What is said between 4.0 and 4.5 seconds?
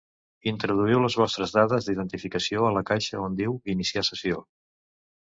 sessió.